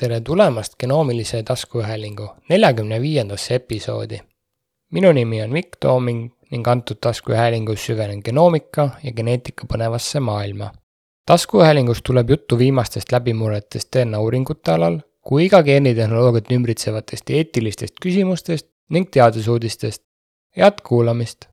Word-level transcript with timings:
tere 0.00 0.20
tulemast 0.24 0.78
genoomilise 0.80 1.42
taskuhäälingu 1.42 2.26
neljakümne 2.48 3.00
viiendasse 3.00 3.54
episoodi. 3.54 4.20
minu 4.92 5.12
nimi 5.12 5.42
on 5.42 5.50
Mikk 5.50 5.76
Tooming 5.80 6.30
ning 6.50 6.68
antud 6.68 6.96
taskuhäälingus 7.00 7.84
süvenen 7.86 8.22
genoomika 8.24 8.88
ja 9.04 9.12
geneetika 9.12 9.66
põnevasse 9.72 10.20
maailma. 10.20 10.70
taskuhäälingus 11.26 12.02
tuleb 12.02 12.30
juttu 12.30 12.58
viimastest 12.58 13.12
läbimurretest 13.12 13.92
DNA 13.96 14.20
uuringute 14.20 14.72
alal 14.72 14.98
kui 15.20 15.48
ka 15.48 15.62
geenitehnoloogiat 15.62 16.50
ümbritsevatest 16.52 17.30
eetilistest 17.30 17.94
küsimustest 18.06 18.68
ning 18.90 19.10
teadusuudistest. 19.10 20.02
head 20.56 20.80
kuulamist! 20.88 21.48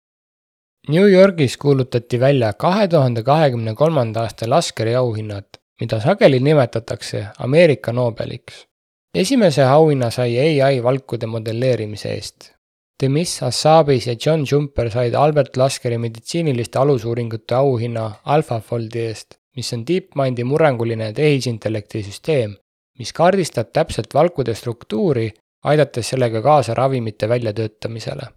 New 0.90 1.12
Yorgis 1.12 1.58
kuulutati 1.58 2.20
välja 2.20 2.54
kahe 2.54 2.88
tuhande 2.88 3.24
kahekümne 3.24 3.76
kolmanda 3.76 4.22
aasta 4.22 4.50
Laskeri 4.50 4.96
auhinnad 4.96 5.46
mida 5.82 6.00
sageli 6.02 6.40
nimetatakse 6.40 7.26
Ameerika 7.40 7.92
Nobeliks. 7.94 8.68
esimese 9.14 9.64
auhinna 9.64 10.10
sai 10.12 10.62
ai 10.62 10.84
valkude 10.84 11.26
modelleerimise 11.26 12.14
eest. 12.14 12.52
Demis 13.04 13.42
Hassabis 13.42 14.08
ja 14.08 14.16
John 14.26 14.46
Jumper 14.52 14.92
said 14.92 15.14
Albert 15.14 15.58
Laskeri 15.58 15.98
meditsiiniliste 15.98 16.80
alusuuringute 16.80 17.56
auhinna 17.56 18.12
AlphaFoldi 18.26 19.00
eest, 19.00 19.36
mis 19.56 19.74
on 19.74 19.84
DeepMindi 19.88 20.44
murranguline 20.44 21.12
tehisintellekti 21.14 22.04
süsteem, 22.04 22.56
mis 23.00 23.14
kaardistab 23.14 23.70
täpselt 23.74 24.14
valkude 24.14 24.56
struktuuri, 24.56 25.30
aidates 25.64 26.10
sellega 26.10 26.42
kaasa 26.42 26.74
ravimite 26.74 27.30
väljatöötamisele. 27.30 28.28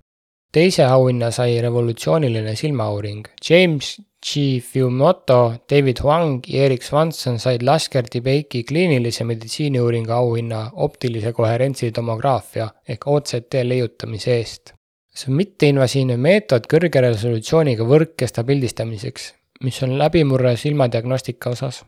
teise 0.53 0.85
auhinna 0.85 1.31
sai 1.31 1.61
revolutsiooniline 1.63 2.55
silmauuring. 2.57 3.27
James 3.51 4.01
Chi 4.27 4.61
Fiumoto, 4.61 5.65
David 5.71 6.03
Huang 6.03 6.43
ja 6.47 6.65
Erik 6.67 6.83
Swanson 6.83 7.39
said 7.39 7.63
Lasker-Tibeiki 7.63 8.65
kliinilise 8.69 9.25
meditsiiniuuringu 9.25 10.13
auhinna 10.13 10.59
optilise 10.75 11.33
koherentsi 11.33 11.89
tomograafia 11.93 12.67
ehk 12.89 13.07
OCT 13.07 13.63
leiutamise 13.65 14.37
eest. 14.37 14.75
see 15.15 15.33
on 15.33 15.37
mitteinvasiivne 15.41 16.17
meetod 16.17 16.69
kõrge 16.71 17.01
resolutsiooniga 17.03 17.85
võrkkesta 17.85 18.45
pildistamiseks, 18.47 19.25
mis 19.65 19.81
on 19.83 19.97
läbimurre 19.99 20.53
silmadiagnostika 20.57 21.51
osas. 21.57 21.81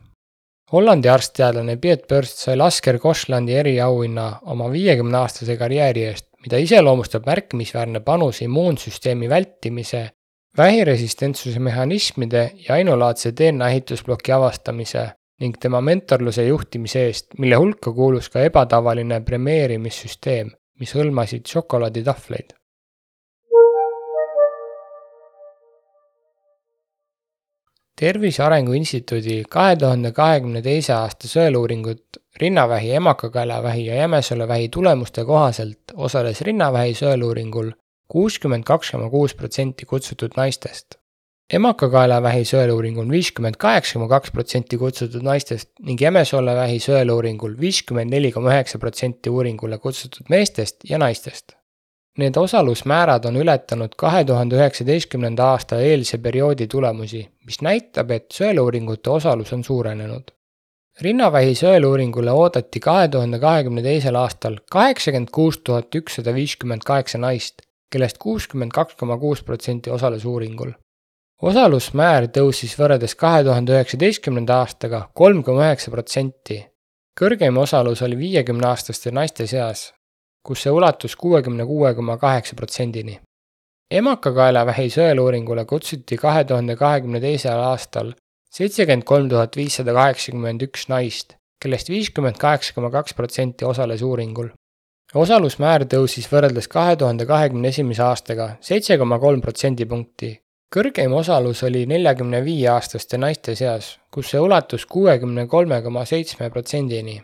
Hollandi 0.73 1.09
arstteadlane 1.09 1.77
Piet 1.77 2.07
Pörst 2.07 2.41
sai 2.43 2.57
Lasker 2.57 2.97
Goslandi 2.99 3.53
eriauhinna 3.61 4.25
oma 4.51 4.71
viiekümne 4.73 5.17
aastase 5.21 5.55
karjääri 5.57 6.03
eest, 6.09 6.27
mida 6.41 6.57
iseloomustab 6.57 7.29
märkimisväärne 7.29 7.99
panus 7.99 8.41
immuunsüsteemi 8.41 9.29
vältimise 9.29 10.03
vähiresistentsuse 10.57 11.59
mehhanismide 11.59 12.51
ja 12.67 12.75
ainulaadse 12.75 13.33
DNA 13.37 13.69
ehitusploki 13.69 14.31
avastamise 14.31 15.09
ning 15.41 15.55
tema 15.59 15.81
mentorluse 15.81 16.45
juhtimise 16.45 17.05
eest, 17.05 17.27
mille 17.37 17.55
hulka 17.55 17.91
kuulus 17.91 18.29
ka 18.29 18.43
ebatavaline 18.47 19.21
premeerimissüsteem, 19.21 20.51
mis 20.79 20.93
hõlmasid 20.95 21.49
šokolaaditahvleid. 21.49 22.53
tervise 28.03 28.43
Arengu 28.43 28.73
Instituudi 28.73 29.43
kahe 29.49 29.75
tuhande 29.79 30.11
kahekümne 30.11 30.61
teise 30.65 30.93
aasta 30.93 31.29
sõeluuringut 31.29 32.17
rinnavähi, 32.41 32.89
emakakaelavähi 32.99 33.85
ja 33.85 33.95
jämesolevähi 33.95 34.69
tulemuste 34.69 35.23
kohaselt 35.25 35.93
osales 35.95 36.41
rinnavähi 36.41 36.97
sõeluuringul 36.99 37.71
kuuskümmend 38.07 38.63
kaks 38.63 38.91
koma 38.91 39.09
kuus 39.09 39.35
protsenti 39.35 39.85
kutsutud 39.85 40.35
naistest. 40.37 40.99
emakakaelavähi 41.53 42.45
sõeluuringul 42.49 43.09
viiskümmend 43.11 43.57
kaheksa 43.61 43.99
koma 43.99 44.07
kaks 44.09 44.31
protsenti 44.31 44.77
kutsutud 44.77 45.25
naistest 45.25 45.69
ning 45.87 46.01
jämesolevähi 46.01 46.79
sõeluuringul 46.85 47.57
viiskümmend 47.59 48.13
neli 48.15 48.31
koma 48.31 48.53
üheksa 48.53 48.79
protsenti 48.79 49.29
uuringule 49.29 49.77
kutsutud 49.77 50.29
meestest 50.29 50.87
ja 50.89 50.97
naistest. 50.97 51.57
Need 52.17 52.37
osalusmäärad 52.37 53.25
on 53.25 53.37
ületanud 53.41 53.95
kahe 53.97 54.23
tuhande 54.23 54.55
üheksateistkümnenda 54.55 55.49
aasta 55.55 55.81
eelse 55.81 56.17
perioodi 56.17 56.67
tulemusi, 56.67 57.25
mis 57.45 57.61
näitab, 57.61 58.11
et 58.11 58.29
sõeluuringute 58.37 59.09
osalus 59.09 59.53
on 59.53 59.63
suurenenud 59.63 60.31
rinnavähi 61.01 61.55
sõeluuringule 61.57 62.33
oodati 62.37 62.79
kahe 62.79 63.07
tuhande 63.09 63.39
kahekümne 63.41 63.81
teisel 63.81 64.15
aastal 64.19 64.59
kaheksakümmend 64.71 65.31
kuus 65.33 65.57
tuhat 65.65 65.95
ükssada 65.95 66.33
viiskümmend 66.35 66.85
kaheksa 66.85 67.17
naist 67.17 67.62
kellest 67.93 68.17
kuuskümmend 68.17 68.73
kaks 68.73 68.95
koma 68.99 69.17
kuus 69.21 69.43
protsenti 69.43 69.91
osales 69.93 70.25
uuringul. 70.25 70.71
osalusmäär 71.49 72.29
tõusis 72.37 72.73
võrreldes 72.79 73.13
kahe 73.23 73.43
tuhande 73.45 73.75
üheksateistkümnenda 73.75 74.61
aastaga 74.63 75.01
kolm 75.21 75.43
koma 75.43 75.67
üheksa 75.67 75.91
protsenti. 75.91 76.57
kõrgeim 77.19 77.59
osalus 77.65 78.01
oli 78.01 78.17
viiekümneaastaste 78.17 79.11
naiste 79.11 79.47
seas, 79.47 79.93
kus 80.47 80.63
see 80.63 80.73
ulatus 80.79 81.15
kuuekümne 81.15 81.65
kuue 81.65 81.93
koma 81.99 82.17
kaheksa 82.17 82.55
protsendini. 82.55 83.19
emakakaelavähi 83.99 84.89
sõeluuringule 84.97 85.65
kutsuti 85.65 86.17
kahe 86.25 86.43
tuhande 86.49 86.75
kahekümne 86.75 87.21
teisel 87.21 87.61
aastal 87.69 88.13
seitsekümmend 88.57 89.03
kolm 89.03 89.29
tuhat 89.29 89.55
viissada 89.57 89.93
kaheksakümmend 89.93 90.61
üks 90.61 90.89
naist, 90.89 91.37
kellest 91.61 91.89
viiskümmend 91.89 92.41
kaheksa 92.41 92.73
koma 92.73 92.89
kaks 92.97 93.13
protsenti 93.13 93.65
osales 93.65 94.01
uuringul 94.01 94.49
osalusmäär 95.13 95.85
tõusis 95.89 96.25
võrreldes 96.31 96.67
kahe 96.69 96.95
tuhande 96.97 97.25
kahekümne 97.29 97.69
esimese 97.69 98.01
aastaga 98.03 98.47
seitse 98.61 98.97
koma 98.97 99.19
kolm 99.19 99.41
protsendipunkti. 99.41 100.31
kõrgeim 100.73 101.13
osalus 101.13 101.61
oli 101.63 101.85
neljakümne 101.85 102.39
viie 102.45 102.69
aastaste 102.69 103.17
naiste 103.17 103.53
seas, 103.55 103.99
kus 104.11 104.31
see 104.31 104.39
ulatus 104.41 104.85
kuuekümne 104.85 105.45
kolme 105.47 105.81
koma 105.81 106.05
seitsme 106.05 106.49
protsendini. 106.49 107.21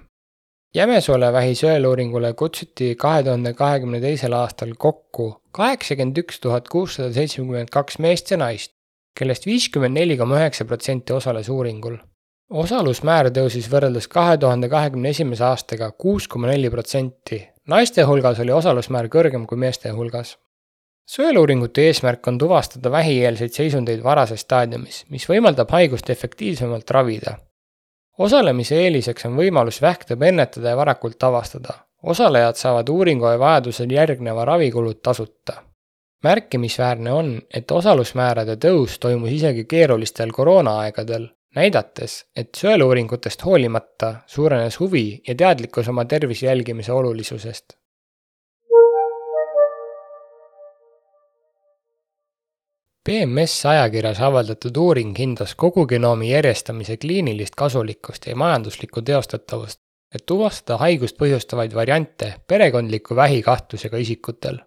Jämesoolevähi 0.76 1.56
sõeluuringule 1.58 2.34
kutsuti 2.34 2.96
kahe 2.96 3.24
tuhande 3.24 3.54
kahekümne 3.54 4.02
teisel 4.02 4.34
aastal 4.38 4.76
kokku 4.78 5.42
kaheksakümmend 5.52 6.22
üks 6.22 6.40
tuhat 6.40 6.70
kuussada 6.70 7.14
seitsekümmend 7.14 7.74
kaks 7.74 7.98
meest 7.98 8.30
ja 8.32 8.38
naist, 8.38 8.72
kellest 9.18 9.50
viiskümmend 9.50 9.98
neli 9.98 10.18
koma 10.18 10.38
üheksa 10.38 10.66
protsenti 10.66 11.14
osales 11.14 11.50
uuringul 11.50 11.98
osalusmäär 12.50 13.30
tõusis 13.34 13.68
võrreldes 13.70 14.08
kahe 14.10 14.38
tuhande 14.38 14.70
kahekümne 14.70 15.10
esimese 15.10 15.44
aastaga 15.46 15.92
kuus 15.92 16.28
koma 16.28 16.48
neli 16.50 16.70
protsenti 16.70 17.44
naiste 17.70 18.04
hulgas 18.04 18.40
oli 18.44 18.52
osalusmäär 18.52 19.10
kõrgem 19.14 19.46
kui 19.48 19.58
meeste 19.58 19.90
hulgas. 19.90 20.38
sõeluuringute 21.10 21.86
eesmärk 21.90 22.28
on 22.28 22.38
tuvastada 22.38 22.92
vähieelseid 22.92 23.54
seisundeid 23.54 24.04
varases 24.04 24.42
staadiumis, 24.46 25.06
mis 25.10 25.30
võimaldab 25.30 25.72
haigust 25.78 26.10
efektiivsemalt 26.10 26.92
ravida. 26.92 27.38
osalemise 28.18 28.82
eeliseks 28.84 29.26
on 29.26 29.38
võimalus 29.38 29.82
vähktõbe 29.82 30.28
ennetada 30.34 30.70
ja 30.70 30.78
varakult 30.78 31.24
avastada. 31.24 31.74
osalejad 32.04 32.56
saavad 32.56 32.90
uuringu 32.90 33.26
ja 33.26 33.40
vajadusel 33.40 33.92
järgneva 33.92 34.46
ravikulud 34.46 35.02
tasuta 35.04 35.64
märkimisväärne 36.24 37.12
on, 37.12 37.42
et 37.54 37.72
osalusmäärade 37.72 38.56
tõus 38.56 38.98
toimus 39.00 39.32
isegi 39.32 39.66
keerulistel 39.66 40.32
koroonaaegadel, 40.36 41.28
näidates, 41.56 42.26
et 42.36 42.56
sõeluuringutest 42.58 43.46
hoolimata 43.46 44.14
suurenes 44.28 44.80
huvi 44.80 45.22
ja 45.28 45.36
teadlikkus 45.36 45.88
oma 45.88 46.06
tervise 46.06 46.46
jälgimise 46.46 46.94
olulisusest. 46.94 47.74
BMS 53.10 53.66
ajakirjas 53.66 54.20
avaldatud 54.22 54.78
uuring 54.78 55.16
hindas 55.18 55.56
kogu 55.56 55.88
genoomi 55.88 56.30
järjestamise 56.32 56.98
kliinilist 56.98 57.56
kasulikkust 57.58 58.28
ja 58.28 58.36
majanduslikku 58.36 59.02
teostatavust, 59.02 59.82
et 60.16 60.26
tuvastada 60.26 60.78
haigust 60.78 61.18
põhjustavaid 61.18 61.74
variante 61.74 62.34
perekondliku 62.48 63.16
vähikahtlusega 63.16 63.98
isikutel 63.98 64.60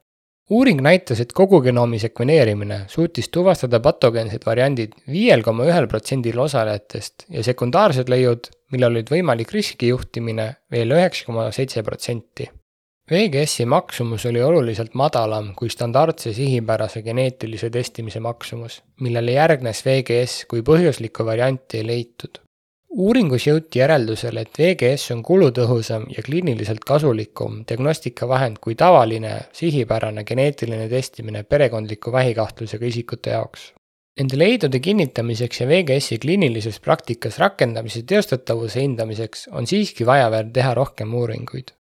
uuring 0.53 0.83
näitas, 0.85 1.21
et 1.23 1.33
kogu 1.37 1.61
genoomi 1.65 1.99
sekveneerimine 2.03 2.83
suutis 2.93 3.29
tuvastada 3.33 3.81
patogeensed 3.81 4.45
variandid 4.47 4.95
viiel 5.11 5.45
koma 5.47 5.67
ühel 5.69 5.89
protsendil 5.91 6.39
osalejatest 6.45 7.27
ja 7.33 7.45
sekundaarsed 7.47 8.13
leiud, 8.13 8.51
millel 8.73 8.93
olid 8.97 9.13
võimalik 9.13 9.55
riskijuhtimine, 9.55 10.49
veel 10.73 10.93
üheksa 10.99 11.29
koma 11.29 11.49
seitse 11.55 11.85
protsenti. 11.87 12.49
VGS-i 13.13 13.67
maksumus 13.67 14.25
oli 14.31 14.41
oluliselt 14.45 14.95
madalam 14.95 15.51
kui 15.59 15.73
standardse 15.73 16.33
sihipärase 16.37 17.03
geneetilise 17.03 17.69
testimise 17.71 18.23
maksumus, 18.23 18.79
millele 19.03 19.35
järgnes 19.35 19.83
VGS 19.85 20.47
kui 20.49 20.63
põhjuslikku 20.67 21.27
varianti 21.27 21.83
ei 21.83 21.89
leitud 21.89 22.41
uuringus 22.93 23.47
jõuti 23.47 23.81
järeldusele, 23.81 24.45
et 24.45 24.59
VGS 24.59 25.13
on 25.15 25.23
kulutõhusam 25.25 26.07
ja 26.13 26.23
kliiniliselt 26.25 26.85
kasulikum 26.85 27.63
diagnostikavahend 27.69 28.61
kui 28.61 28.75
tavaline 28.79 29.39
sihipärane 29.57 30.25
geneetiline 30.29 30.89
testimine 30.93 31.43
perekondliku 31.43 32.13
vähikahtlusega 32.13 32.87
isikute 32.87 33.37
jaoks. 33.37 33.71
Nende 34.21 34.37
leidude 34.37 34.81
kinnitamiseks 34.85 35.63
ja 35.63 35.67
VGS-i 35.69 36.19
kliinilises 36.21 36.81
praktikas 36.85 37.39
rakendamise 37.41 38.03
teostatavuse 38.05 38.83
hindamiseks 38.85 39.47
on 39.57 39.67
siiski 39.67 40.07
vaja 40.07 40.29
veel 40.31 40.51
teha 40.53 40.75
rohkem 40.77 41.15
uuringuid. 41.17 41.73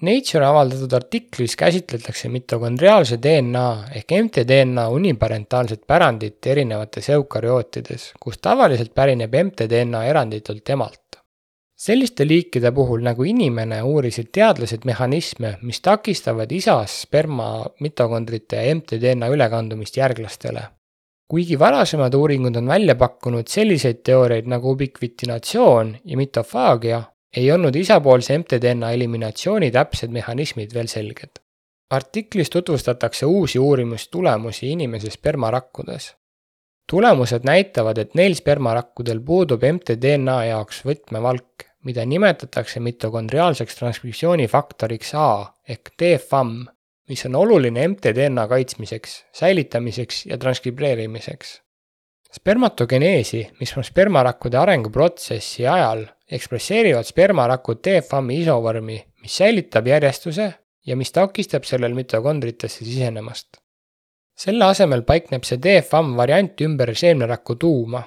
Nature 0.00 0.46
avaldatud 0.46 0.94
artiklis 0.96 1.52
käsitletakse 1.60 2.28
mitokondriaalse 2.32 3.18
DNA 3.20 3.64
ehk 3.98 4.14
mtDNA 4.24 4.86
uniparentaalset 4.88 5.82
pärandit 5.86 6.46
erinevates 6.46 7.10
eukarjootides, 7.12 8.06
kus 8.20 8.38
tavaliselt 8.40 8.94
pärineb 8.96 9.36
mtDNA 9.44 10.04
eranditult 10.04 10.70
emalt. 10.70 11.20
selliste 11.80 12.26
liikide 12.28 12.72
puhul 12.72 13.04
nagu 13.04 13.24
inimene 13.24 13.82
uurisid 13.82 14.26
teadlased 14.32 14.84
mehhanisme, 14.84 15.54
mis 15.62 15.80
takistavad 15.80 16.52
isas 16.52 17.02
sperma 17.02 17.66
mitokondrite 17.80 18.74
mtDNA 18.74 19.28
ülekandumist 19.28 19.96
järglastele. 19.96 20.62
kuigi 21.28 21.58
varasemad 21.58 22.14
uuringud 22.14 22.56
on 22.56 22.66
välja 22.66 22.94
pakkunud 22.94 23.48
selliseid 23.48 24.00
teooriaid 24.04 24.48
nagu 24.48 24.70
ubiquitinatsioon 24.70 25.96
ja 26.04 26.16
mitofaagia, 26.16 27.02
ei 27.36 27.52
olnud 27.52 27.74
isapoolse 27.74 28.38
mtDNA 28.38 28.90
eliminatsiooni 28.90 29.70
täpsed 29.70 30.10
mehhanismid 30.10 30.74
veel 30.74 30.86
selged. 30.86 31.42
artiklis 31.90 32.50
tutvustatakse 32.50 33.26
uusi 33.26 33.58
uurimustulemusi 33.58 34.70
inimese 34.70 35.10
spermarakkudes. 35.10 36.16
tulemused 36.90 37.44
näitavad, 37.44 37.98
et 37.98 38.14
neil 38.14 38.34
spermarakkudel 38.34 39.20
puudub 39.20 39.62
mtDNA 39.62 40.44
jaoks 40.44 40.82
võtmevalk, 40.84 41.66
mida 41.84 42.04
nimetatakse 42.04 42.80
mitokondriaalseks 42.80 43.74
transkriptsioonifaktoriks 43.74 45.14
A 45.14 45.54
ehk 45.68 45.90
TFAM, 45.96 46.66
mis 47.08 47.26
on 47.26 47.34
oluline 47.34 47.88
mtDNA 47.88 48.48
kaitsmiseks, 48.48 49.24
säilitamiseks 49.32 50.26
ja 50.26 50.38
transkribeerimiseks 50.38 51.60
spermatogeneesi, 52.34 53.48
mis 53.60 53.72
on 53.76 53.84
spermarakkude 53.84 54.58
arenguprotsessi 54.58 55.66
ajal 55.66 56.04
ekspresseerivad 56.30 57.06
spermarakud 57.06 57.80
TFAM-i 57.82 58.40
isovormi, 58.44 58.98
mis 59.22 59.38
säilitab 59.40 59.86
järjestuse 59.90 60.52
ja 60.86 60.96
mis 60.96 61.12
takistab 61.12 61.66
sellel 61.66 61.94
mitokondritesse 61.94 62.84
sisenemast. 62.84 63.58
selle 64.40 64.64
asemel 64.64 65.02
paikneb 65.02 65.44
see 65.44 65.58
TFAM 65.60 66.14
variant 66.16 66.60
ümber 66.60 66.94
seemneraku 66.94 67.54
tuuma. 67.54 68.02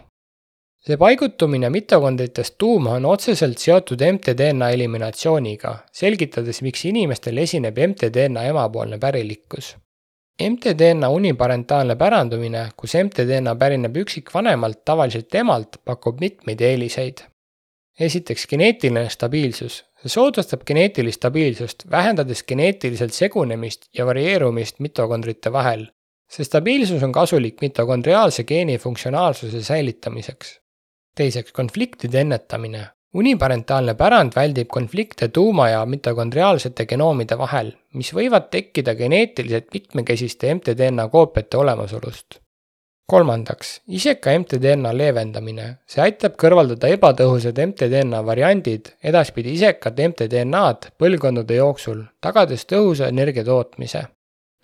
see 0.87 0.97
paigutumine 0.97 1.69
mitokondritest 1.69 2.55
tuuma 2.57 2.95
on 2.97 3.05
otseselt 3.05 3.57
seotud 3.57 4.01
mtDNA 4.11 4.69
eliminatsiooniga, 4.69 5.77
selgitades, 5.91 6.61
miks 6.61 6.85
inimestel 6.85 7.37
esineb 7.37 7.77
mtDNA 7.87 8.43
emapoolne 8.43 8.99
pärilikkus 8.99 9.75
mtDNA 10.41 11.09
uniparentaalne 11.09 11.95
pärandumine, 11.95 12.69
kus 12.77 12.95
mtDNA 13.03 13.55
pärineb 13.55 13.97
üksikvanemalt, 13.97 14.81
tavaliselt 14.85 15.35
emalt, 15.35 15.77
pakub 15.85 16.19
mitmeid 16.19 16.61
eeliseid 16.61 17.27
esiteks 17.99 18.47
geneetiline 18.47 19.09
stabiilsus. 19.09 19.83
see 20.03 20.11
soodustab 20.11 20.65
geneetilist 20.67 21.21
stabiilsust, 21.21 21.85
vähendades 21.91 22.43
geneetiliselt 22.43 23.13
segunemist 23.13 23.85
ja 23.93 24.05
varieerumist 24.05 24.79
mitokondrite 24.79 25.51
vahel. 25.51 25.87
see 26.29 26.43
stabiilsus 26.43 27.03
on 27.03 27.11
kasulik 27.11 27.61
mitokondriaalse 27.61 28.43
geeni 28.43 28.77
funktsionaalsuse 28.77 29.63
säilitamiseks. 29.63 30.59
teiseks, 31.15 31.51
konfliktide 31.51 32.21
ennetamine. 32.21 32.87
Uniparentaalne 33.13 33.93
pärand 33.95 34.35
väldib 34.35 34.67
konflikte 34.67 35.27
tuuma- 35.27 35.69
ja 35.69 35.85
mitokondriaalsete 35.85 36.85
genoomide 36.85 37.37
vahel, 37.37 37.73
mis 37.93 38.13
võivad 38.13 38.49
tekkida 38.49 38.95
geneetiliselt 38.95 39.73
mitmekesiste 39.73 40.55
mtDNA 40.55 41.07
koopiate 41.09 41.57
olemasolust 41.57 42.43
kolmandaks, 43.13 43.81
iseka 43.87 44.31
mtDNA 44.39 44.93
leevendamine. 44.97 45.65
see 45.87 46.01
aitab 46.01 46.37
kõrvaldada 46.39 46.89
ebatõhusad 46.95 47.59
mtDNA 47.67 48.23
variandid, 48.25 48.93
edaspidi 49.03 49.53
isekat 49.57 49.99
mtDNA-d 50.07 50.93
põlvkondade 50.97 51.59
jooksul, 51.59 52.03
tagades 52.21 52.65
tõhusa 52.65 53.11
energia 53.13 53.43
tootmise. 53.43 54.05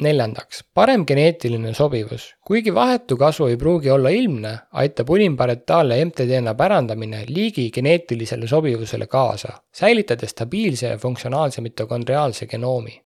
Neljandaks, 0.02 0.64
parem 0.74 1.06
geneetiline 1.06 1.74
sobivus. 1.74 2.36
kuigi 2.46 2.74
vahetu 2.76 3.18
kasu 3.18 3.48
ei 3.48 3.58
pruugi 3.58 3.90
olla 3.90 4.10
ilmne, 4.10 4.58
aitab 4.72 5.10
uniparentaalne 5.10 6.06
mtDNA 6.06 6.54
pärandamine 6.54 7.26
liigi 7.28 7.70
geneetilisele 7.72 8.48
sobivusele 8.48 9.08
kaasa, 9.08 9.62
säilitades 9.74 10.30
stabiilse 10.30 10.88
ja 10.88 10.98
funktsionaalse 10.98 11.62
mitokondriaalse 11.62 12.48
genoomi 12.48 13.02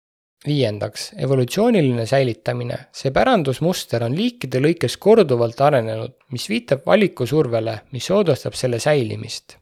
viiendaks, 0.48 1.12
evolutsiooniline 1.18 2.06
säilitamine. 2.06 2.78
see 2.94 3.12
pärandusmuster 3.12 4.04
on 4.04 4.16
liikide 4.16 4.60
lõikes 4.64 4.98
korduvalt 5.00 5.62
arenenud, 5.62 6.16
mis 6.32 6.50
viitab 6.50 6.86
valikusurvele, 6.86 7.80
mis 7.92 8.06
soodustab 8.06 8.54
selle 8.54 8.80
säilimist. 8.80 9.58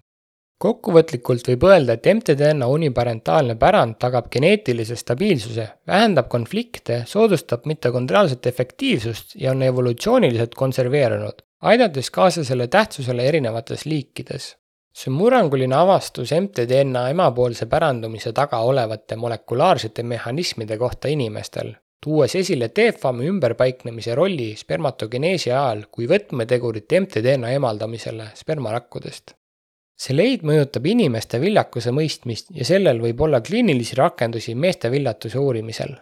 Kokkuvõtlikult 0.58 1.48
võib 1.52 1.64
öelda, 1.70 1.98
et 1.98 2.08
mtDNA 2.14 2.68
uniparentaalne 2.74 3.56
pärand 3.56 3.98
tagab 4.02 4.30
geneetilise 4.34 4.96
stabiilsuse, 4.98 5.68
vähendab 5.88 6.30
konflikte, 6.34 7.04
soodustab 7.06 7.66
mitokondriaalset 7.70 8.48
efektiivsust 8.54 9.36
ja 9.36 9.52
on 9.52 9.62
evolutsiooniliselt 9.62 10.56
konserveerunud, 10.56 11.44
aidates 11.62 12.10
kaasa 12.12 12.44
selle 12.44 12.68
tähtsusele 12.68 13.28
erinevates 13.28 13.86
liikides 13.86 14.56
see 14.98 15.14
murranguline 15.14 15.76
avastus 15.78 16.32
mtDNA 16.34 17.04
emapoolse 17.14 17.68
pärandumise 17.70 18.32
taga 18.34 18.64
olevate 18.66 19.16
molekulaarsete 19.16 20.04
mehhanismide 20.04 20.78
kohta 20.82 21.12
inimestel, 21.14 21.76
tuues 22.04 22.34
esile 22.40 22.70
TFAM-i 22.70 23.30
ümberpaiknemise 23.30 24.16
rolli 24.18 24.50
spermatogeneesi 24.58 25.52
ajal 25.52 25.84
kui 25.92 26.10
võtmetegurit 26.10 26.98
mtDNA 27.04 27.54
emaldamisele 27.60 28.32
spermarakkudest. 28.42 29.36
See 29.98 30.16
leid 30.16 30.44
mõjutab 30.46 30.86
inimeste 30.86 31.40
viljakuse 31.42 31.92
mõistmist 31.92 32.52
ja 32.54 32.66
sellel 32.66 33.02
võib 33.02 33.22
olla 33.26 33.42
kliinilisi 33.42 33.98
rakendusi 33.98 34.56
meeste 34.56 34.92
viljatuse 34.94 35.40
uurimisel 35.42 35.98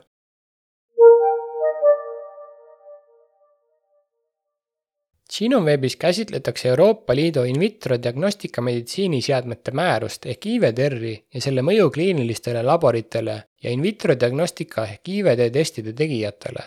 Genoveebis 5.40 5.96
käsitletakse 5.96 6.70
Euroopa 6.70 7.16
Liidu 7.16 7.44
in 7.44 7.60
vitro 7.60 7.98
diagnostika 8.04 8.62
meditsiiniseadmete 8.62 9.72
määrust 9.72 10.26
ehk 10.32 10.46
IVDR-i 10.52 11.14
ja 11.34 11.42
selle 11.42 11.64
mõju 11.66 11.90
kliinilistele 11.92 12.62
laboritele 12.64 13.36
ja 13.64 13.74
in 13.74 13.84
vitro 13.84 14.16
diagnostika 14.20 14.86
ehk 14.86 15.10
IVD 15.18 15.50
testide 15.52 15.94
tegijatele. 15.94 16.64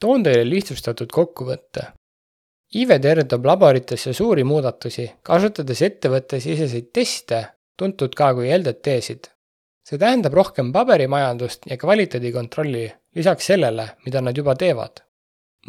toon 0.00 0.22
teile 0.22 0.44
lihtsustatud 0.50 1.10
kokkuvõtte. 1.10 1.86
IVDR 2.76 3.22
toob 3.30 3.46
laboritesse 3.46 4.12
suuri 4.16 4.44
muudatusi, 4.44 5.06
kasutades 5.22 5.82
ettevõttesiseseid 5.86 6.90
teste, 6.92 7.40
tuntud 7.78 8.14
ka 8.14 8.34
kui 8.34 8.52
LDT-sid. 8.52 9.32
see 9.86 9.98
tähendab 10.02 10.34
rohkem 10.34 10.72
paberimajandust 10.74 11.68
ja 11.70 11.76
kvaliteedikontrolli 11.78 12.86
lisaks 13.14 13.52
sellele, 13.52 13.88
mida 14.04 14.20
nad 14.20 14.36
juba 14.36 14.54
teevad 14.58 15.06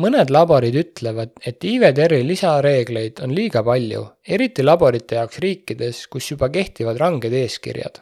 mõned 0.02 0.32
laborid 0.34 0.76
ütlevad, 0.78 1.34
et 1.46 1.64
IVDR-i 1.66 2.22
lisareegleid 2.26 3.22
on 3.26 3.34
liiga 3.36 3.64
palju, 3.66 4.04
eriti 4.38 4.66
laborite 4.66 5.18
jaoks 5.18 5.42
riikides, 5.44 6.04
kus 6.12 6.32
juba 6.32 6.52
kehtivad 6.54 7.00
ranged 7.02 7.34
eeskirjad. 7.34 8.02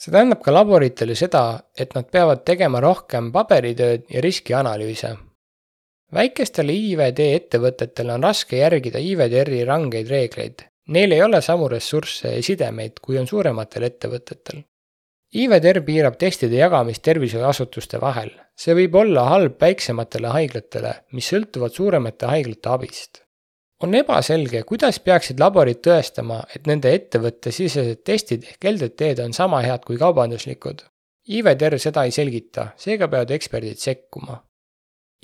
see 0.00 0.12
tähendab 0.12 0.42
ka 0.42 0.52
laboritele 0.52 1.14
seda, 1.16 1.60
et 1.78 1.94
nad 1.94 2.08
peavad 2.10 2.42
tegema 2.44 2.80
rohkem 2.80 3.30
paberitööd 3.32 4.10
ja 4.10 4.20
riskianalüüse. 4.20 5.14
Väikestele 6.14 6.72
IVD 6.72 7.24
ettevõtetele 7.38 8.14
on 8.14 8.22
raske 8.28 8.60
järgida 8.60 9.02
IVDR-i 9.02 9.64
rangeid 9.68 10.10
reegleid. 10.10 10.68
Neil 10.94 11.16
ei 11.16 11.22
ole 11.24 11.40
samu 11.42 11.68
ressursse 11.72 12.34
ja 12.36 12.42
sidemeid, 12.44 13.00
kui 13.00 13.18
on 13.18 13.26
suurematel 13.26 13.88
ettevõtetel. 13.88 14.62
IVDR 15.34 15.80
piirab 15.82 16.14
testide 16.20 16.60
jagamist 16.60 17.02
tervishoiuasutuste 17.02 17.98
vahel. 18.00 18.30
see 18.54 18.74
võib 18.78 18.94
olla 18.94 19.24
halb 19.26 19.56
väiksematele 19.60 20.30
haiglatele, 20.30 20.92
mis 21.12 21.26
sõltuvad 21.32 21.74
suuremate 21.74 22.26
haiglate 22.26 22.68
abist. 22.70 23.22
on 23.82 23.94
ebaselge, 23.94 24.62
kuidas 24.62 25.00
peaksid 25.00 25.40
laborid 25.40 25.80
tõestama, 25.82 26.44
et 26.54 26.66
nende 26.66 26.92
ettevõtte 26.94 27.50
sisesed 27.52 28.04
testid 28.04 28.44
ehk 28.44 28.64
LDT-d 28.70 29.24
on 29.24 29.32
sama 29.32 29.60
head 29.60 29.84
kui 29.84 29.96
kaubanduslikud. 29.96 30.84
IVDR 31.28 31.78
seda 31.78 32.04
ei 32.04 32.10
selgita, 32.10 32.68
seega 32.76 33.08
peavad 33.08 33.30
eksperdid 33.30 33.78
sekkuma. 33.78 34.38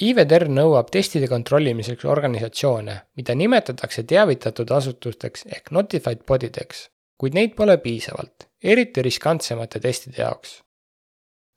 IVDR 0.00 0.48
nõuab 0.48 0.88
testide 0.92 1.28
kontrollimiseks 1.28 2.04
organisatsioone, 2.04 3.00
mida 3.16 3.34
nimetatakse 3.34 4.02
teavitatud 4.08 4.70
asutusteks 4.72 5.44
ehk 5.46 5.70
notified 5.76 6.24
body 6.26 6.48
deks, 6.54 6.86
kuid 7.20 7.36
neid 7.36 7.52
pole 7.56 7.76
piisavalt 7.78 8.50
eriti 8.62 9.02
riskantsemate 9.02 9.80
testide 9.80 10.22
jaoks. 10.22 10.62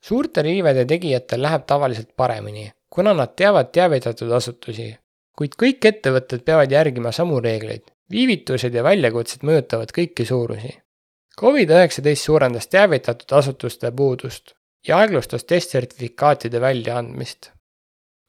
suurte 0.04 0.42
riivede 0.42 0.84
tegijatel 0.84 1.42
läheb 1.42 1.64
tavaliselt 1.66 2.10
paremini, 2.16 2.72
kuna 2.90 3.14
nad 3.14 3.34
teavad 3.36 3.70
teavitatud 3.72 4.32
asutusi, 4.32 4.96
kuid 5.36 5.56
kõik 5.62 5.86
ettevõtted 5.88 6.44
peavad 6.44 6.72
järgima 6.72 7.12
samu 7.12 7.40
reegleid. 7.40 7.82
viivitused 8.10 8.74
ja 8.74 8.82
väljakutsed 8.82 9.42
mõjutavad 9.42 9.92
kõiki 9.92 10.26
suurusi. 10.28 10.74
Covid-19 11.40 12.14
suurendas 12.14 12.68
teavitatud 12.68 13.32
asutuste 13.32 13.90
puudust 13.90 14.54
ja 14.88 14.98
aeglustas 14.98 15.44
testsertifikaatide 15.44 16.60
väljaandmist. 16.60 17.53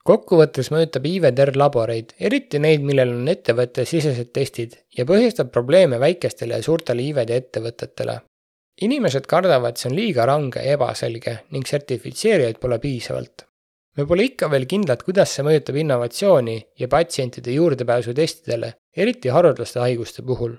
Kokkuvõttes 0.06 0.70
mõjutab 0.72 1.08
IVDR 1.10 1.56
laboreid, 1.58 2.14
eriti 2.20 2.62
neid, 2.62 2.86
millel 2.86 3.16
on 3.16 3.28
ettevõttesisesed 3.32 4.32
testid 4.34 4.78
ja 4.98 5.06
põhjustab 5.10 5.50
probleeme 5.52 6.00
väikestele 6.00 6.60
ja 6.60 6.66
suurtele 6.66 7.10
IVD 7.10 7.34
ettevõtetele 7.40 8.20
inimesed 8.82 9.28
kardavad, 9.30 9.78
see 9.80 9.90
on 9.90 9.98
liiga 9.98 10.26
range 10.28 10.64
ja 10.64 10.76
ebaselge 10.76 11.40
ning 11.56 11.68
sertifitseerijaid 11.68 12.60
pole 12.60 12.80
piisavalt. 12.80 13.46
me 13.98 14.06
pole 14.06 14.26
ikka 14.28 14.50
veel 14.52 14.66
kindlad, 14.68 15.04
kuidas 15.08 15.32
see 15.32 15.44
mõjutab 15.48 15.78
innovatsiooni 15.80 16.56
ja 16.80 16.88
patsientide 16.92 17.54
juurdepääsu 17.56 18.14
testidele, 18.14 18.74
eriti 18.96 19.32
haruldaste 19.32 19.80
haiguste 19.80 20.22
puhul. 20.22 20.58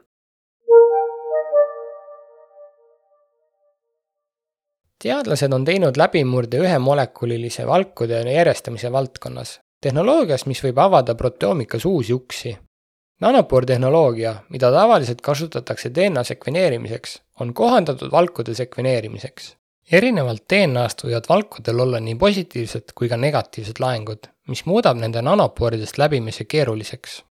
Teadlased 5.03 5.53
on 5.53 5.65
teinud 5.65 5.97
läbimurde 5.97 6.61
ühemolekulilise 6.65 7.67
valkude 7.67 8.23
järjestamise 8.33 8.93
valdkonnas, 8.93 9.59
tehnoloogias, 9.81 10.47
mis 10.47 10.63
võib 10.65 10.79
avada 10.79 11.15
proteoomikas 11.15 11.85
uusi 11.85 12.13
uksi 12.13 12.57
nanopoortehnoloogia, 13.21 14.35
mida 14.49 14.71
tavaliselt 14.73 15.21
kasutatakse 15.21 15.91
DNA 15.95 16.25
sekveneerimiseks, 16.25 17.23
on 17.41 17.55
kohandatud 17.55 18.13
valkude 18.13 18.55
sekveneerimiseks. 18.55 19.57
erinevalt 19.93 20.43
DNA-st 20.51 21.05
võivad 21.07 21.29
valkudel 21.29 21.81
olla 21.81 22.01
nii 22.03 22.15
positiivsed 22.19 22.91
kui 22.95 23.09
ka 23.09 23.17
negatiivsed 23.17 23.79
laengud, 23.81 24.27
mis 24.49 24.65
muudab 24.67 24.99
nende 24.99 25.23
nanopooridest 25.23 25.99
läbimise 25.99 26.45
keeruliseks. 26.45 27.25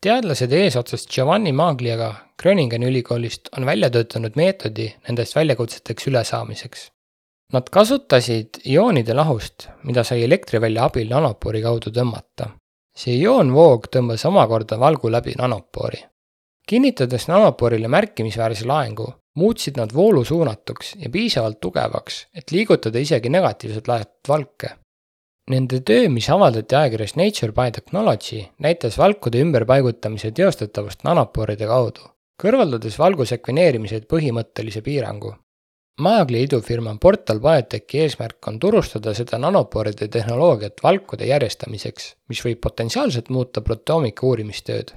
teadlased 0.00 0.52
eesotsas 0.52 1.06
Giovanni 1.06 1.52
Magliaga 1.52 2.14
Groningeni 2.42 2.86
ülikoolist 2.86 3.48
on 3.58 3.66
välja 3.66 3.90
töötanud 3.90 4.36
meetodi 4.36 4.94
nendest 5.08 5.36
väljakutseteks 5.36 6.06
ülesaamiseks. 6.06 6.90
Nad 7.52 7.68
kasutasid 7.72 8.60
ioonide 8.64 9.14
lahust, 9.14 9.68
mida 9.84 10.04
sai 10.04 10.22
elektrivälja 10.24 10.84
abil 10.84 11.08
nanopoori 11.08 11.62
kaudu 11.64 11.90
tõmmata 11.90 12.52
see 12.98 13.18
ioonvoog 13.22 13.86
tõmbas 13.94 14.24
omakorda 14.26 14.78
valgu 14.80 15.10
läbi 15.10 15.36
nanopoori. 15.38 16.00
kinnitades 16.68 17.28
nanopoorile 17.30 17.88
märkimisväärse 17.88 18.66
laengu, 18.68 19.06
muutsid 19.40 19.78
nad 19.80 19.94
voolu 19.94 20.24
suunatuks 20.24 20.96
ja 21.02 21.08
piisavalt 21.10 21.60
tugevaks, 21.60 22.26
et 22.34 22.52
liigutada 22.52 22.98
isegi 22.98 23.30
negatiivselt 23.32 23.88
laetud 23.88 24.28
valke. 24.28 24.70
Nende 25.50 25.80
töö, 25.80 26.08
mis 26.12 26.28
avaldati 26.30 26.76
ajakirjas 26.76 27.16
Nature 27.16 27.52
Biotechnology, 27.56 28.42
näitas 28.58 28.98
valkude 28.98 29.40
ümberpaigutamise 29.40 30.30
teostatavust 30.30 31.06
nanopooride 31.08 31.66
kaudu, 31.66 32.04
kõrvaldades 32.42 32.98
valgu 32.98 33.24
sekveneerimise 33.24 34.02
põhimõttelise 34.12 34.82
piirangu. 34.84 35.32
Maagli 35.98 36.44
idufirma 36.46 36.92
Portal 37.00 37.40
Biotechi 37.42 37.98
eesmärk 38.04 38.46
on 38.46 38.58
turustada 38.62 39.10
seda 39.18 39.38
nanopooride 39.42 40.06
tehnoloogiat 40.14 40.78
valkude 40.84 41.26
järjestamiseks, 41.26 42.04
mis 42.30 42.42
võib 42.44 42.60
potentsiaalselt 42.62 43.32
muuta 43.34 43.64
proteoomika 43.66 44.26
uurimistööd. 44.28 44.92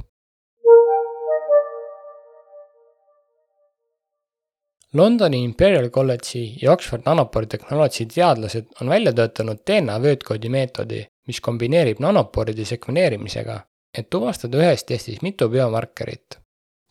Londoni 4.93 5.39
Imperial 5.47 5.89
College'i 5.89 6.43
ja 6.61 6.75
Oxford 6.75 7.09
Nanopore 7.09 7.49
Technology 7.49 8.05
teadlased 8.05 8.69
on 8.81 8.93
välja 8.93 9.15
töötanud 9.17 9.63
DNA 9.65 9.97
vöötkoodi 10.05 10.53
meetodi, 10.53 11.01
mis 11.27 11.41
kombineerib 11.41 12.03
nanopooride 12.03 12.67
sekveneerimisega, 12.75 13.57
et 13.97 14.09
tuvastada 14.13 14.61
ühes 14.61 14.85
testis 14.85 15.25
mitu 15.25 15.49
biomarkerit 15.49 16.41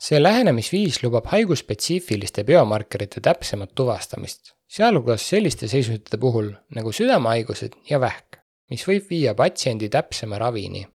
see 0.00 0.22
lähenemisviis 0.22 1.02
lubab 1.02 1.26
haigusspetsiifiliste 1.32 2.44
biomarkerite 2.48 3.20
täpsemat 3.20 3.74
tuvastamist, 3.74 4.54
sealhulgas 4.68 5.26
selliste 5.28 5.68
seisundite 5.68 6.18
puhul 6.18 6.52
nagu 6.76 6.92
südamehaigused 6.92 7.76
ja 7.90 8.00
vähk, 8.00 8.40
mis 8.72 8.86
võib 8.88 9.10
viia 9.10 9.34
patsiendi 9.34 9.90
täpsema 9.92 10.38
ravini. 10.38 10.86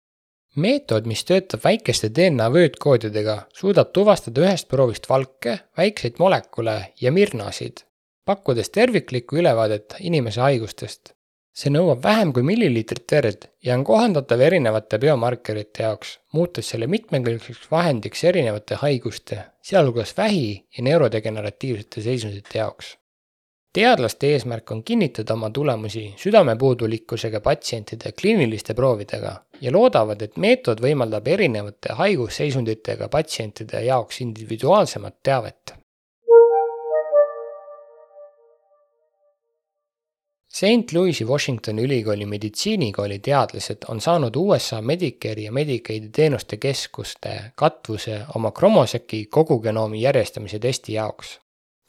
meetod, 0.55 1.05
mis 1.05 1.23
töötab 1.27 1.63
väikeste 1.63 2.09
DNA 2.15 2.45
vöötkoodidega, 2.51 3.35
suudab 3.53 3.91
tuvastada 3.93 4.41
ühest 4.41 4.69
proovist 4.71 5.09
valke, 5.09 5.57
väikseid 5.77 6.15
molekule 6.19 6.77
ja 7.01 7.11
mirnasid, 7.11 7.83
pakkudes 8.25 8.69
terviklikku 8.69 9.37
ülevaadet 9.43 9.97
inimese 9.99 10.41
haigustest 10.41 11.15
see 11.55 11.71
nõuab 11.71 12.01
vähem 12.03 12.33
kui 12.35 12.43
milliliitrit 12.43 13.13
verd 13.15 13.47
ja 13.63 13.77
on 13.77 13.85
kohandatav 13.87 14.41
erinevate 14.43 14.99
biomarkerite 14.99 15.85
jaoks, 15.85 16.17
muutes 16.35 16.67
selle 16.73 16.89
mitmekülgseks 16.91 17.69
vahendiks 17.71 18.23
erinevate 18.27 18.79
haiguste, 18.81 19.39
sealhulgas 19.63 20.11
vähi 20.17 20.49
ja 20.77 20.83
neurodegeneratiivsete 20.89 22.03
seisundite 22.03 22.59
jaoks. 22.59 22.97
teadlaste 23.75 24.27
eesmärk 24.31 24.71
on 24.71 24.83
kinnitada 24.83 25.33
oma 25.33 25.49
tulemusi 25.49 26.03
südamepuudulikkusega 26.17 27.41
patsientide 27.43 28.11
kliiniliste 28.11 28.73
proovidega 28.73 29.33
ja 29.61 29.71
loodavad, 29.71 30.21
et 30.21 30.37
meetod 30.37 30.83
võimaldab 30.83 31.27
erinevate 31.27 31.93
haigusseisunditega 31.93 33.09
patsientide 33.09 33.83
jaoks 33.85 34.21
individuaalsemat 34.21 35.17
teavet 35.23 35.75
St 40.55 40.93
Louis'i 40.93 41.25
Washingtoni 41.27 41.81
ülikooli 41.83 42.25
meditsiinikooli 42.25 43.17
teadlased 43.19 43.81
on 43.91 43.99
saanud 44.01 44.35
USA 44.39 44.77
Medicare'i 44.81 45.43
ja 45.43 45.51
Medicaidi 45.51 46.09
teenuste 46.15 46.57
keskuste 46.57 47.33
katvuse 47.55 48.21
oma 48.35 48.51
Chromoseki 48.51 49.25
kogugenoomi 49.25 50.01
järjestamise 50.01 50.59
testi 50.59 50.93
jaoks. 50.93 51.39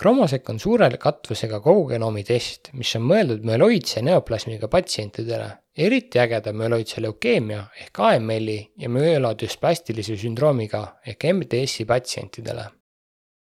Chromosek 0.03 0.51
on 0.51 0.59
suure 0.59 0.89
katvusega 0.99 1.61
kogugenoomi 1.61 2.25
test, 2.25 2.73
mis 2.73 2.91
on 2.99 3.07
mõeldud 3.07 3.47
müeloidse 3.47 4.03
neoplasmiga 4.03 4.67
patsientidele, 4.69 5.47
eriti 5.79 6.19
ägeda 6.19 6.51
müeloidse 6.53 7.05
leukeemia 7.07 7.61
ehk 7.85 8.01
AML-i 8.09 8.59
ja 8.83 8.91
müelodüsplastilise 8.91 10.19
sündroomiga 10.19 10.83
ehk 11.07 11.29
MDS-i 11.39 11.87
patsientidele. 11.87 12.67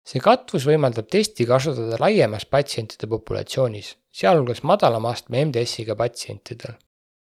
See 0.08 0.20
katvus 0.24 0.66
võimaldab 0.68 1.08
testi 1.12 1.46
kasutada 1.48 1.98
laiemas 2.00 2.46
patsientide 2.46 3.08
populatsioonis 3.08 3.94
sealhulgas 4.14 4.64
madalama 4.64 5.14
astme 5.16 5.46
MDS-iga 5.46 5.96
patsientidel. 5.96 6.76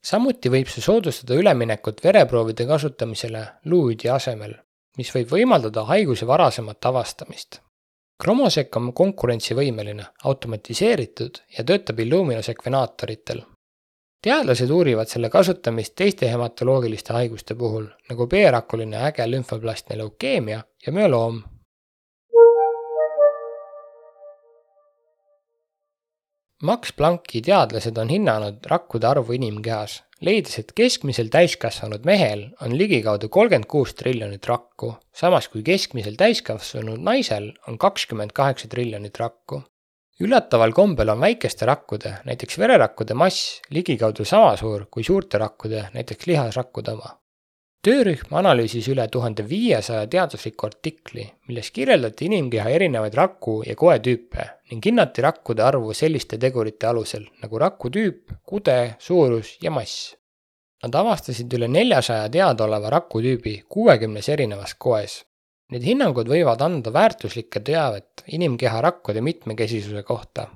samuti 0.05 0.51
võib 0.51 0.69
see 0.73 0.83
soodustada 0.83 1.37
üleminekut 1.37 2.01
vereproovide 2.05 2.67
kasutamisele 2.67 3.43
luuidi 3.65 4.09
asemel, 4.09 4.55
mis 4.97 5.13
võib 5.15 5.35
võimaldada 5.37 5.85
haiguse 5.93 6.27
varasemat 6.27 6.87
avastamist. 6.91 7.61
Chromosec 8.21 8.77
on 8.77 8.91
konkurentsivõimeline, 8.93 10.05
automatiseeritud 10.25 11.39
ja 11.57 11.65
töötab 11.65 12.01
Illumina 12.01 12.43
sekvenaatoritel. 12.43 13.43
teadlased 14.25 14.71
uurivad 14.71 15.09
selle 15.09 15.31
kasutamist 15.31 15.95
teiste 15.97 16.29
hematoloogiliste 16.29 17.13
haiguste 17.13 17.55
puhul, 17.55 17.87
nagu 18.11 18.27
B-rakuline 18.27 18.99
äge 19.09 19.31
lümfoblastne 19.31 19.97
leukeemia 19.97 20.61
ja 20.87 20.93
müeloom 20.93 21.43
Max 26.63 26.93
Plancki 26.93 27.41
teadlased 27.41 27.97
on 27.97 28.11
hinnanud 28.13 28.67
rakkude 28.69 29.07
arvu 29.09 29.33
inimkehas, 29.33 29.95
leides, 30.21 30.59
et 30.61 30.75
keskmisel 30.77 31.31
täiskasvanud 31.33 32.05
mehel 32.05 32.43
on 32.61 32.75
ligikaudu 32.77 33.31
kolmkümmend 33.33 33.65
kuus 33.65 33.95
triljonit 33.97 34.45
rakku, 34.45 34.91
samas 35.17 35.49
kui 35.49 35.63
keskmisel 35.65 36.19
täiskasvanud 36.21 37.01
naisel 37.01 37.49
on 37.69 37.81
kakskümmend 37.81 38.37
kaheksa 38.37 38.69
triljonit 38.69 39.17
rakku. 39.23 39.63
üllataval 40.21 40.77
kombel 40.77 41.09
on 41.09 41.21
väikeste 41.21 41.65
rakkude, 41.65 42.13
näiteks 42.29 42.59
vererakkude 42.59 43.15
mass 43.15 43.63
ligikaudu 43.71 44.25
sama 44.29 44.53
suur 44.57 44.85
kui 44.91 45.05
suurte 45.05 45.39
rakkude, 45.39 45.87
näiteks 45.95 46.27
lihasrakkude 46.27 46.93
oma. 46.93 47.17
Töörühm 47.81 48.37
analüüsis 48.37 48.89
üle 48.93 49.09
tuhande 49.09 49.49
viiesaja 49.49 50.05
teadusliku 50.07 50.67
artikli, 50.67 51.25
milles 51.49 51.71
kirjeldati 51.71 52.29
inimkeha 52.29 52.69
erinevaid 52.69 53.15
raku 53.17 53.63
ja 53.65 53.73
koetüüpe 53.77 54.45
ning 54.71 54.85
hinnati 54.87 55.23
rakkude 55.25 55.63
arvu 55.67 55.95
selliste 55.97 56.39
tegurite 56.39 56.87
alusel 56.87 57.27
nagu 57.43 57.59
rakutüüp, 57.59 58.31
kude, 58.47 58.97
suurus 58.99 59.57
ja 59.63 59.73
mass. 59.75 60.15
Nad 60.81 60.95
avastasid 60.97 61.53
üle 61.59 61.69
neljasaja 61.69 62.31
teadaoleva 62.33 62.93
rakutüübi 62.95 63.57
kuuekümnes 63.69 64.31
erinevas 64.33 64.77
koes. 64.79 65.21
Need 65.71 65.85
hinnangud 65.87 66.31
võivad 66.31 66.63
anda 66.65 66.93
väärtuslikke 66.95 67.61
teavet 67.67 68.25
inimkeha 68.39 68.81
rakkude 68.87 69.21
mitmekesisuse 69.23 70.03
kohta 70.03 70.49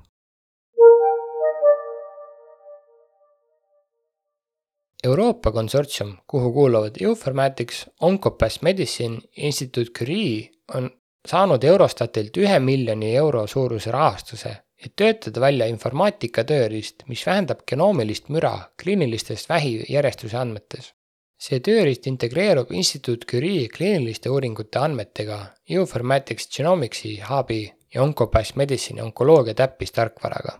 Euroopa 5.05 5.51
konsortsium, 5.51 6.15
kuhu 6.27 6.51
kuuluvad 6.53 6.95
Euformatics, 7.01 7.85
Oncopass 8.01 8.61
Medicine 8.61 9.19
Instituut 9.37 9.91
Curie, 9.97 10.49
on 10.73 10.89
saanud 11.27 11.63
Eurostatilt 11.63 12.37
ühe 12.37 12.59
miljoni 12.59 13.15
euro 13.15 13.45
suuruse 13.47 13.91
rahastuse, 13.91 14.51
et 14.85 14.93
töötada 14.95 15.41
välja 15.41 15.67
informaatika 15.71 16.43
tööriist, 16.43 17.05
mis 17.07 17.25
vähendab 17.25 17.63
genoomilist 17.67 18.29
müra 18.29 18.53
kliinilistest 18.81 19.49
vähijärjestuse 19.49 20.37
andmetes. 20.37 20.93
see 21.37 21.59
tööriist 21.59 22.07
integreerub 22.07 22.71
Instituut 22.71 23.25
Curie 23.27 23.67
kliiniliste 23.67 24.29
uuringute 24.29 24.79
andmetega 24.79 25.39
Euformatics 25.69 26.47
Genomicsi 26.57 27.19
hubi 27.29 27.73
ja 27.93 28.03
Oncopass 28.03 28.55
Medicine 28.55 29.03
onkoloogia 29.03 29.53
täppistarkvaraga. 29.53 30.59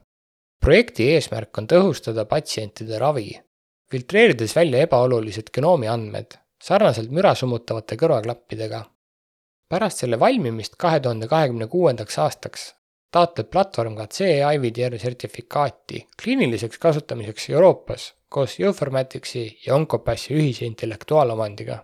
projekti 0.60 1.12
eesmärk 1.14 1.58
on 1.58 1.68
tõhustada 1.68 2.26
patsientide 2.26 3.00
ravi 3.00 3.46
filtreerides 3.92 4.56
välja 4.56 4.82
ebaolulised 4.86 5.52
genoomi 5.54 5.88
andmed, 5.88 6.38
sarnaselt 6.64 7.12
müra 7.14 7.36
summutavate 7.38 7.98
kõrvaklappidega. 8.02 8.84
Pärast 9.70 9.98
selle 9.98 10.20
valmimist 10.20 10.76
kahe 10.78 11.00
tuhande 11.00 11.28
kahekümne 11.28 11.68
kuuendaks 11.68 12.20
aastaks 12.20 12.74
taotleb 13.16 13.50
platvorm 13.52 13.96
ka 13.96 14.08
CE-IVDR 14.12 14.98
sertifikaati 15.00 16.08
kliiniliseks 16.24 16.80
kasutamiseks 16.80 17.50
Euroopas 17.50 18.14
koos 18.30 18.58
Geoformaticsi 18.58 19.44
ja 19.66 19.76
Oncopassi 19.76 20.34
ühise 20.36 20.66
intellektuaalomandiga. 20.66 21.78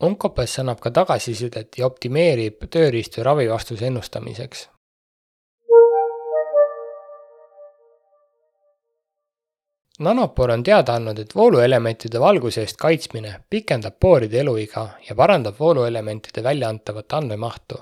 Oncopass 0.00 0.60
annab 0.62 0.78
ka 0.80 0.92
tagasisidet 0.94 1.78
ja 1.78 1.86
optimeerib 1.86 2.68
tööriistu 2.70 3.24
ravivastuse 3.26 3.88
ennustamiseks. 3.90 4.68
Nanopore 10.00 10.54
on 10.56 10.62
teada 10.64 10.94
andnud, 10.96 11.18
et 11.20 11.34
vooluelementide 11.36 12.20
valguse 12.20 12.62
eest 12.64 12.78
kaitsmine 12.80 13.34
pikendab 13.52 13.98
pooride 14.00 14.38
eluiga 14.40 14.86
ja 15.08 15.14
parandab 15.14 15.58
vooluelementide 15.60 16.42
väljaantavat 16.42 17.12
andmemahtu. 17.18 17.80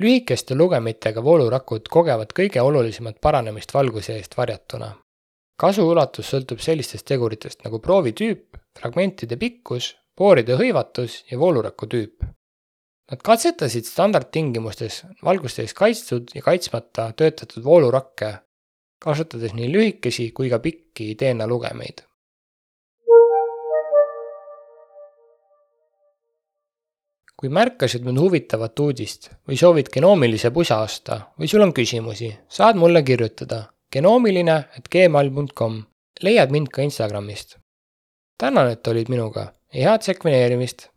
lühikeste 0.00 0.56
lugemitega 0.56 1.24
voolurakud 1.24 1.88
kogevad 1.90 2.32
kõige 2.38 2.62
olulisemat 2.64 3.20
paranemist 3.20 3.74
valguse 3.74 4.16
eest 4.16 4.36
varjatuna. 4.36 4.90
kasu 5.60 5.88
ulatus 5.88 6.32
sõltub 6.32 6.58
sellistest 6.58 7.06
teguritest 7.06 7.64
nagu 7.64 7.78
proovi 7.78 8.12
tüüp, 8.12 8.56
fragmentide 8.78 9.36
pikkus, 9.36 9.96
pooride 10.16 10.56
hõivatus 10.56 11.24
ja 11.30 11.38
vooluraku 11.38 11.86
tüüp. 11.86 12.24
Nad 13.10 13.22
katsetasid 13.22 13.84
standardtingimustes 13.84 15.04
valguste 15.24 15.62
eest 15.62 15.76
kaitstud 15.76 16.30
ja 16.34 16.42
kaitsmata 16.42 17.12
töötatud 17.12 17.64
voolurakke 17.64 18.38
kasutades 19.00 19.54
nii 19.56 19.72
lühikesi 19.72 20.30
kui 20.36 20.50
ka 20.52 20.58
pikki 20.58 21.14
DNA 21.18 21.48
lugemeid. 21.48 22.04
kui 27.40 27.48
märkasid 27.48 28.04
nüüd 28.04 28.18
huvitavat 28.20 28.80
uudist 28.84 29.30
või 29.48 29.56
soovid 29.56 29.86
genoomilise 29.94 30.50
pusa 30.52 30.76
osta 30.84 31.16
või 31.40 31.48
sul 31.48 31.64
on 31.64 31.72
küsimusi, 31.72 32.28
saad 32.52 32.76
mulle 32.76 33.00
kirjutada 33.00 33.62
genoomiline 33.88 34.56
at 34.76 34.90
gmail.com, 34.92 35.78
leiad 36.20 36.52
mind 36.52 36.68
ka 36.68 36.84
Instagramist. 36.84 37.56
tänan, 38.36 38.68
et 38.70 38.86
olid 38.92 39.08
minuga 39.08 39.54
ja 39.72 39.88
head 39.88 40.04
sekveneerimist! 40.04 40.89